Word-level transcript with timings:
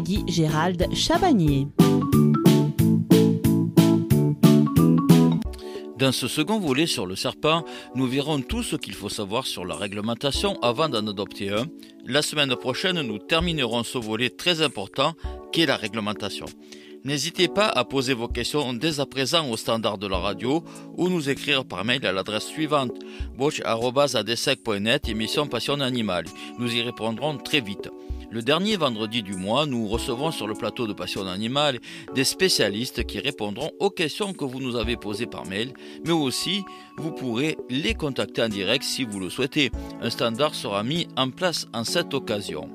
Di 0.00 0.24
Gérald 0.26 0.88
Chabagnier. 0.94 1.66
Dans 5.98 6.12
ce 6.12 6.28
second 6.28 6.60
volet 6.60 6.86
sur 6.86 7.04
le 7.04 7.14
serpent, 7.14 7.64
nous 7.94 8.06
verrons 8.06 8.40
tout 8.40 8.62
ce 8.62 8.76
qu'il 8.76 8.94
faut 8.94 9.10
savoir 9.10 9.46
sur 9.46 9.66
la 9.66 9.74
réglementation 9.74 10.58
avant 10.62 10.88
d'en 10.88 11.06
adopter 11.06 11.50
un. 11.50 11.66
La 12.06 12.22
semaine 12.22 12.56
prochaine, 12.56 13.02
nous 13.02 13.18
terminerons 13.18 13.82
ce 13.82 13.98
volet 13.98 14.30
très 14.30 14.62
important 14.62 15.12
qu'est 15.52 15.66
la 15.66 15.76
réglementation. 15.76 16.46
N'hésitez 17.04 17.48
pas 17.48 17.68
à 17.68 17.84
poser 17.84 18.12
vos 18.12 18.28
questions 18.28 18.72
dès 18.74 19.00
à 19.00 19.06
présent 19.06 19.48
au 19.50 19.56
standard 19.56 19.98
de 19.98 20.06
la 20.06 20.18
radio 20.18 20.64
ou 20.96 21.08
nous 21.08 21.30
écrire 21.30 21.64
par 21.64 21.84
mail 21.84 22.04
à 22.04 22.12
l'adresse 22.12 22.46
suivante 22.46 22.92
boch.adesec.net 23.36 25.08
émission 25.08 25.46
Passion 25.46 25.80
Animale. 25.80 26.24
Nous 26.58 26.74
y 26.74 26.82
répondrons 26.82 27.38
très 27.38 27.60
vite. 27.60 27.88
Le 28.30 28.42
dernier 28.42 28.76
vendredi 28.76 29.22
du 29.22 29.34
mois, 29.34 29.64
nous 29.64 29.88
recevons 29.88 30.30
sur 30.30 30.46
le 30.46 30.52
plateau 30.52 30.86
de 30.86 30.92
Passion 30.92 31.26
Animale 31.26 31.78
des 32.14 32.24
spécialistes 32.24 33.06
qui 33.06 33.20
répondront 33.20 33.70
aux 33.80 33.88
questions 33.88 34.34
que 34.34 34.44
vous 34.44 34.60
nous 34.60 34.76
avez 34.76 34.96
posées 34.96 35.26
par 35.26 35.46
mail, 35.46 35.72
mais 36.04 36.12
aussi 36.12 36.62
vous 36.98 37.10
pourrez 37.10 37.56
les 37.70 37.94
contacter 37.94 38.42
en 38.42 38.50
direct 38.50 38.84
si 38.84 39.04
vous 39.04 39.18
le 39.18 39.30
souhaitez. 39.30 39.70
Un 40.02 40.10
standard 40.10 40.54
sera 40.54 40.82
mis 40.82 41.08
en 41.16 41.30
place 41.30 41.68
en 41.72 41.84
cette 41.84 42.12
occasion. 42.12 42.68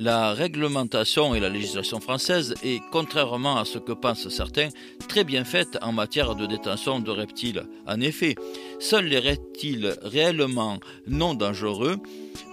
La 0.00 0.32
réglementation 0.32 1.34
et 1.34 1.40
la 1.40 1.48
législation 1.48 1.98
française 1.98 2.54
est, 2.62 2.80
contrairement 2.92 3.56
à 3.56 3.64
ce 3.64 3.78
que 3.78 3.90
pensent 3.90 4.28
certains, 4.28 4.68
très 5.08 5.24
bien 5.24 5.42
faite 5.42 5.76
en 5.82 5.90
matière 5.90 6.36
de 6.36 6.46
détention 6.46 7.00
de 7.00 7.10
reptiles. 7.10 7.64
En 7.84 8.00
effet, 8.00 8.36
seuls 8.78 9.06
les 9.06 9.18
reptiles 9.18 9.96
réellement 10.02 10.78
non 11.08 11.34
dangereux 11.34 11.96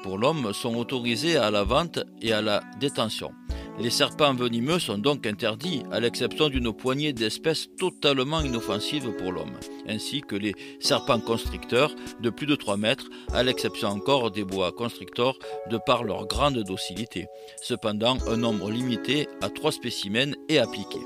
pour 0.02 0.18
l'homme 0.18 0.54
sont 0.54 0.76
autorisés 0.76 1.38
à 1.38 1.52
la 1.52 1.63
vente 1.63 1.99
et 2.20 2.34
à 2.34 2.41
la 2.41 2.63
détention. 2.80 3.32
Les 3.77 3.90
serpents 3.90 4.34
venimeux 4.34 4.79
sont 4.79 4.98
donc 4.98 5.27
interdits, 5.27 5.84
à 5.91 5.99
l'exception 5.99 6.48
d'une 6.48 6.71
poignée 6.71 7.12
d'espèces 7.12 7.68
totalement 7.77 8.40
inoffensives 8.40 9.12
pour 9.17 9.34
l'homme, 9.34 9.59
ainsi 9.87 10.21
que 10.21 10.37
les 10.37 10.55
serpents 10.79 11.20
constricteurs 11.20 11.93
de 12.21 12.29
plus 12.29 12.48
de 12.48 12.55
3 12.55 12.77
mètres, 12.77 13.09
à 13.34 13.43
l'exception 13.43 13.90
encore 13.90 14.32
des 14.32 14.45
bois 14.45 14.71
constrictors 14.71 15.37
de 15.70 15.77
par 15.85 16.05
leur 16.05 16.26
grande 16.26 16.63
docilité. 16.63 17.27
Cependant, 17.62 18.17
un 18.27 18.37
nombre 18.37 18.71
limité 18.71 19.27
à 19.41 19.49
3 19.49 19.73
spécimens 19.73 20.35
est 20.48 20.57
appliqué. 20.57 20.99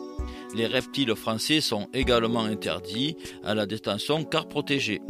Les 0.56 0.67
reptiles 0.67 1.16
français 1.16 1.61
sont 1.61 1.88
également 1.94 2.44
interdits 2.44 3.17
à 3.44 3.56
la 3.56 3.66
détention 3.66 4.23
car 4.26 4.48
protégés. 4.48 5.02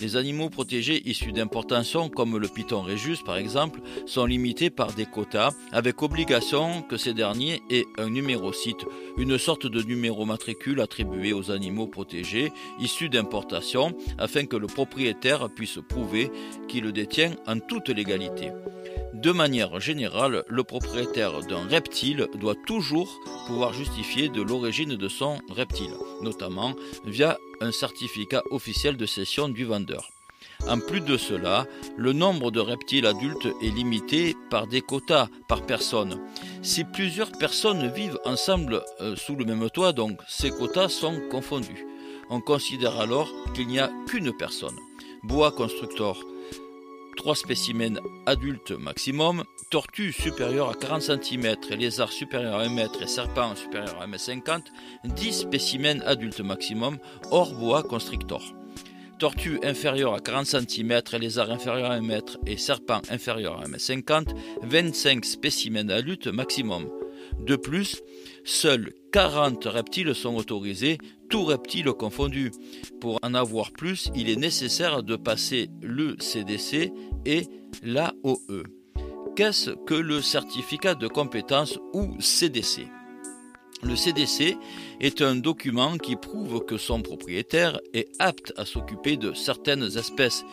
Les 0.00 0.14
animaux 0.14 0.48
protégés 0.48 1.02
issus 1.08 1.32
d'importation, 1.32 2.08
comme 2.08 2.38
le 2.38 2.46
python 2.46 2.82
régus 2.82 3.22
par 3.22 3.36
exemple, 3.36 3.80
sont 4.06 4.26
limités 4.26 4.70
par 4.70 4.92
des 4.92 5.06
quotas, 5.06 5.50
avec 5.72 6.02
obligation 6.02 6.82
que 6.82 6.96
ces 6.96 7.14
derniers 7.14 7.62
aient 7.68 7.86
un 7.98 8.08
numéro 8.08 8.52
site, 8.52 8.86
une 9.16 9.38
sorte 9.38 9.66
de 9.66 9.82
numéro 9.82 10.24
matricule 10.24 10.80
attribué 10.80 11.32
aux 11.32 11.50
animaux 11.50 11.88
protégés 11.88 12.52
issus 12.78 13.08
d'importation, 13.08 13.92
afin 14.18 14.46
que 14.46 14.56
le 14.56 14.68
propriétaire 14.68 15.48
puisse 15.50 15.80
prouver 15.88 16.30
qu'il 16.68 16.84
le 16.84 16.92
détient 16.92 17.32
en 17.48 17.58
toute 17.58 17.88
légalité. 17.88 18.52
De 19.14 19.32
manière 19.32 19.80
générale, 19.80 20.44
le 20.48 20.64
propriétaire 20.64 21.40
d'un 21.40 21.66
reptile 21.66 22.28
doit 22.34 22.54
toujours 22.66 23.08
pouvoir 23.46 23.72
justifier 23.72 24.28
de 24.28 24.42
l'origine 24.42 24.96
de 24.96 25.08
son 25.08 25.38
reptile, 25.48 25.94
notamment 26.22 26.74
via 27.04 27.38
un 27.60 27.72
certificat 27.72 28.42
officiel 28.50 28.96
de 28.96 29.06
cession 29.06 29.48
du 29.48 29.64
vendeur. 29.64 30.10
En 30.66 30.78
plus 30.78 31.00
de 31.00 31.16
cela, 31.16 31.66
le 31.96 32.12
nombre 32.12 32.50
de 32.50 32.60
reptiles 32.60 33.06
adultes 33.06 33.48
est 33.62 33.74
limité 33.74 34.36
par 34.50 34.66
des 34.66 34.82
quotas 34.82 35.28
par 35.48 35.62
personne. 35.62 36.20
Si 36.62 36.84
plusieurs 36.84 37.32
personnes 37.32 37.90
vivent 37.92 38.18
ensemble 38.24 38.82
euh, 39.00 39.16
sous 39.16 39.36
le 39.36 39.44
même 39.44 39.70
toit, 39.70 39.92
donc 39.92 40.20
ces 40.28 40.50
quotas 40.50 40.88
sont 40.88 41.20
confondus. 41.30 41.86
On 42.28 42.40
considère 42.40 43.00
alors 43.00 43.32
qu'il 43.54 43.68
n'y 43.68 43.78
a 43.78 43.90
qu'une 44.06 44.36
personne. 44.36 44.76
Bois 45.22 45.52
constructeur, 45.52 46.18
3 47.18 47.34
spécimens 47.34 47.98
adultes 48.26 48.70
maximum, 48.70 49.42
tortues 49.70 50.12
supérieures 50.12 50.70
à 50.70 50.74
40 50.74 51.02
cm 51.02 51.56
lézards 51.76 52.12
supérieurs 52.12 52.54
à 52.54 52.62
1 52.62 52.76
m 52.76 52.88
et 53.02 53.06
serpents 53.08 53.56
supérieurs 53.56 54.00
à 54.00 54.04
1 54.04 54.12
m 54.12 54.16
50, 54.16 54.64
10 55.04 55.32
spécimens 55.32 56.00
adultes 56.06 56.40
maximum 56.40 56.98
hors 57.32 57.54
bois 57.54 57.82
constrictor. 57.82 58.54
Tortues 59.18 59.58
inférieures 59.64 60.14
à 60.14 60.20
40 60.20 60.46
cm 60.46 61.02
lézards 61.18 61.50
inférieurs 61.50 61.90
à 61.90 61.94
1 61.94 62.08
m 62.08 62.20
et 62.46 62.56
serpents 62.56 63.02
inférieurs 63.10 63.58
à 63.58 63.64
1 63.64 63.72
m 63.72 63.78
50, 63.78 64.28
25 64.62 65.24
spécimens 65.24 65.90
adultes 65.90 66.28
maximum. 66.28 66.88
De 67.40 67.56
plus, 67.56 68.00
seuls 68.48 68.92
40 69.12 69.64
reptiles 69.66 70.14
sont 70.14 70.34
autorisés, 70.34 70.98
tous 71.28 71.44
reptiles 71.44 71.92
confondus. 71.92 72.50
Pour 73.00 73.18
en 73.22 73.34
avoir 73.34 73.72
plus, 73.72 74.10
il 74.14 74.30
est 74.30 74.36
nécessaire 74.36 75.02
de 75.02 75.16
passer 75.16 75.68
le 75.82 76.16
CDC 76.18 76.92
et 77.26 77.42
l'AOE. 77.82 78.64
Qu'est-ce 79.36 79.70
que 79.70 79.94
le 79.94 80.20
certificat 80.22 80.94
de 80.94 81.08
compétence 81.08 81.78
ou 81.92 82.16
CDC 82.20 82.86
le 83.84 83.94
CDC 83.94 84.56
est 85.00 85.22
un 85.22 85.36
document 85.36 85.98
qui 85.98 86.16
prouve 86.16 86.64
que 86.64 86.76
son 86.76 87.00
propriétaire 87.00 87.78
est 87.94 88.08
apte 88.18 88.52
à 88.56 88.64
s'occuper 88.64 89.16
de 89.16 89.34
certaines 89.34 89.96
espèces. 89.96 90.44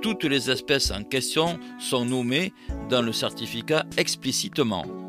Toutes 0.00 0.24
les 0.24 0.50
espèces 0.50 0.90
en 0.90 1.04
question 1.04 1.60
sont 1.78 2.04
nommées 2.04 2.52
dans 2.90 3.02
le 3.02 3.12
certificat 3.12 3.86
explicitement. 3.96 5.01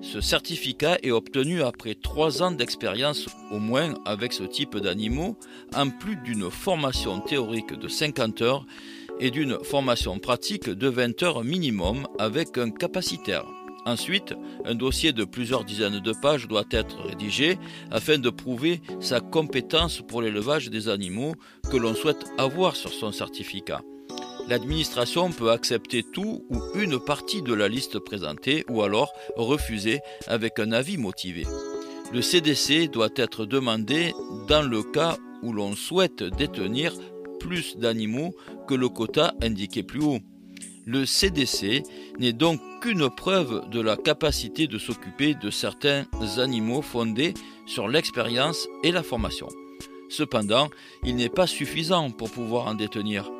Ce 0.00 0.20
certificat 0.20 0.98
est 1.02 1.10
obtenu 1.10 1.62
après 1.62 1.94
trois 1.94 2.42
ans 2.42 2.52
d'expérience 2.52 3.26
au 3.50 3.58
moins 3.58 3.94
avec 4.04 4.32
ce 4.32 4.44
type 4.44 4.76
d'animaux, 4.76 5.36
en 5.74 5.90
plus 5.90 6.16
d'une 6.16 6.50
formation 6.50 7.20
théorique 7.20 7.72
de 7.72 7.88
50 7.88 8.42
heures 8.42 8.64
et 9.20 9.30
d'une 9.30 9.58
formation 9.64 10.18
pratique 10.18 10.70
de 10.70 10.88
20 10.88 11.22
heures 11.24 11.44
minimum 11.44 12.06
avec 12.18 12.56
un 12.58 12.70
capacitaire. 12.70 13.44
Ensuite, 13.86 14.34
un 14.64 14.74
dossier 14.74 15.12
de 15.12 15.24
plusieurs 15.24 15.64
dizaines 15.64 16.00
de 16.00 16.12
pages 16.12 16.46
doit 16.46 16.64
être 16.70 17.00
rédigé 17.02 17.58
afin 17.90 18.18
de 18.18 18.30
prouver 18.30 18.80
sa 19.00 19.20
compétence 19.20 20.02
pour 20.06 20.22
l'élevage 20.22 20.70
des 20.70 20.88
animaux 20.88 21.34
que 21.70 21.76
l'on 21.76 21.94
souhaite 21.94 22.24
avoir 22.38 22.76
sur 22.76 22.92
son 22.92 23.12
certificat. 23.12 23.80
L'administration 24.48 25.30
peut 25.30 25.50
accepter 25.50 26.02
tout 26.02 26.46
ou 26.48 26.62
une 26.74 26.98
partie 26.98 27.42
de 27.42 27.52
la 27.52 27.68
liste 27.68 27.98
présentée 27.98 28.64
ou 28.70 28.82
alors 28.82 29.12
refuser 29.36 30.00
avec 30.26 30.58
un 30.58 30.72
avis 30.72 30.96
motivé. 30.96 31.46
Le 32.14 32.22
CDC 32.22 32.88
doit 32.88 33.10
être 33.16 33.44
demandé 33.44 34.14
dans 34.48 34.62
le 34.62 34.82
cas 34.82 35.18
où 35.42 35.52
l'on 35.52 35.76
souhaite 35.76 36.22
détenir 36.22 36.94
plus 37.38 37.76
d'animaux 37.76 38.34
que 38.66 38.74
le 38.74 38.88
quota 38.88 39.34
indiqué 39.42 39.82
plus 39.82 40.02
haut. 40.02 40.20
Le 40.86 41.04
CDC 41.04 41.82
n'est 42.18 42.32
donc 42.32 42.58
qu'une 42.80 43.10
preuve 43.10 43.68
de 43.68 43.82
la 43.82 43.98
capacité 43.98 44.66
de 44.66 44.78
s'occuper 44.78 45.34
de 45.34 45.50
certains 45.50 46.06
animaux 46.38 46.80
fondés 46.80 47.34
sur 47.66 47.86
l'expérience 47.86 48.66
et 48.82 48.92
la 48.92 49.02
formation. 49.02 49.48
Cependant, 50.08 50.70
il 51.04 51.16
n'est 51.16 51.28
pas 51.28 51.46
suffisant 51.46 52.10
pour 52.10 52.30
pouvoir 52.30 52.66
en 52.66 52.74
détenir. 52.74 53.30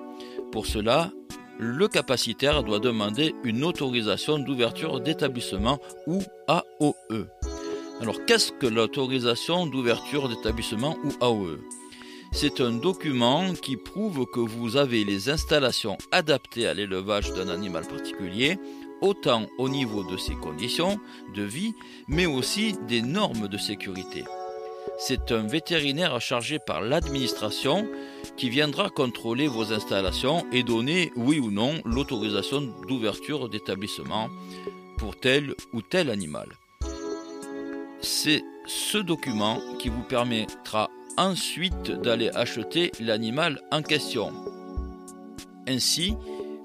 Pour 0.53 0.67
cela, 0.67 1.11
le 1.59 1.89
capacitaire 1.89 2.63
doit 2.63 2.79
demander 2.79 3.35
une 3.45 3.65
autorisation 3.65 4.39
d'ouverture 4.39 5.01
d'établissement 5.01 5.79
ou 6.07 6.23
AOE. 6.47 7.27
Alors 8.01 8.25
qu'est-ce 8.25 8.53
que 8.53 8.67
l'autorisation 8.67 9.67
d'ouverture 9.67 10.29
d'établissement 10.29 10.97
ou 11.05 11.11
AOE 11.21 11.59
C'est 12.33 12.61
un 12.61 12.73
document 12.73 13.53
qui 13.55 13.77
prouve 13.77 14.25
que 14.33 14.41
vous 14.41 14.77
avez 14.77 15.05
les 15.05 15.29
installations 15.29 15.99
adaptées 16.13 16.67
à 16.67 16.75
l'élevage 16.75 17.33
d'un 17.35 17.49
animal 17.49 17.87
particulier, 17.87 18.59
autant 19.03 19.47
au 19.59 19.69
niveau 19.69 20.03
de 20.05 20.17
ses 20.17 20.35
conditions 20.35 20.99
de 21.35 21.43
vie, 21.43 21.75
mais 22.07 22.27
aussi 22.27 22.75
des 22.89 23.03
normes 23.03 23.49
de 23.49 23.59
sécurité 23.59 24.25
c'est 24.99 25.33
un 25.33 25.47
vétérinaire 25.47 26.21
chargé 26.21 26.59
par 26.59 26.81
l'administration 26.81 27.87
qui 28.37 28.49
viendra 28.49 28.89
contrôler 28.89 29.49
vos 29.49 29.73
installations 29.73 30.47
et 30.53 30.63
donner, 30.63 31.13
oui 31.17 31.39
ou 31.39 31.51
non, 31.51 31.81
l'autorisation 31.85 32.63
d'ouverture 32.87 33.49
d'établissement 33.49 34.29
pour 34.97 35.19
tel 35.19 35.55
ou 35.73 35.83
tel 35.83 36.11
animal. 36.11 36.49
C'est 38.01 38.43
ce 38.67 38.99
document 38.99 39.61
qui 39.79 39.89
vous 39.89 40.03
permettra 40.03 40.89
ensuite 41.17 41.91
d'aller 41.91 42.31
acheter 42.31 42.93
l'animal 43.01 43.61
en 43.73 43.83
question. 43.83 44.33
Ainsi, 45.67 46.15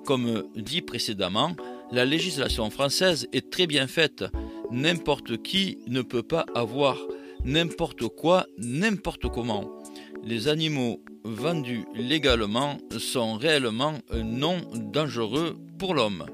comme 0.06 0.44
dit 0.56 0.82
précédemment, 0.82 1.56
la 1.92 2.06
législation 2.06 2.70
française 2.70 3.28
est 3.34 3.50
très 3.50 3.68
bien 3.68 3.88
faite. 3.88 4.26
N'importe 4.72 5.42
qui 5.42 5.78
ne 5.88 6.02
peut 6.02 6.24
pas 6.24 6.46
avoir 6.56 6.98
n'importe 7.46 8.08
quoi, 8.08 8.46
n'importe 8.58 9.30
comment. 9.30 9.70
Les 10.24 10.48
animaux 10.48 11.02
vendus 11.24 11.86
légalement 11.94 12.78
sont 12.98 13.36
réellement 13.36 13.94
non 14.14 14.58
dangereux 14.74 15.58
pour 15.78 15.94
l'homme. 15.94 16.26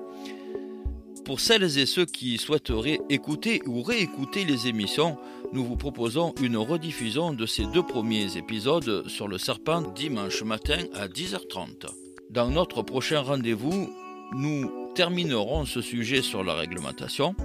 Pour 1.25 1.39
celles 1.39 1.77
et 1.77 1.85
ceux 1.85 2.05
qui 2.05 2.37
souhaiteraient 2.37 2.99
écouter 3.09 3.61
ou 3.67 3.83
réécouter 3.83 4.45
les 4.45 4.67
émissions, 4.67 5.17
nous 5.53 5.63
vous 5.63 5.77
proposons 5.77 6.33
une 6.41 6.57
rediffusion 6.57 7.33
de 7.33 7.45
ces 7.45 7.65
deux 7.65 7.83
premiers 7.83 8.37
épisodes 8.37 9.07
sur 9.07 9.27
le 9.27 9.37
serpent 9.37 9.81
dimanche 9.93 10.43
matin 10.43 10.79
à 10.93 11.07
10h30. 11.07 11.85
Dans 12.29 12.49
notre 12.49 12.81
prochain 12.81 13.21
rendez-vous, 13.21 13.89
nous 14.33 14.71
terminerons 14.95 15.65
ce 15.65 15.81
sujet 15.81 16.21
sur 16.21 16.43
la 16.43 16.53
réglementation. 16.53 17.35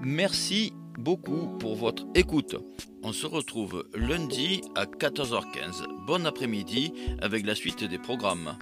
Merci 0.00 0.72
beaucoup 0.98 1.48
pour 1.58 1.76
votre 1.76 2.04
écoute. 2.14 2.56
On 3.02 3.12
se 3.12 3.26
retrouve 3.26 3.84
lundi 3.94 4.62
à 4.74 4.84
14h15. 4.84 6.06
Bon 6.06 6.26
après-midi 6.26 6.92
avec 7.20 7.46
la 7.46 7.54
suite 7.54 7.84
des 7.84 7.98
programmes. 7.98 8.56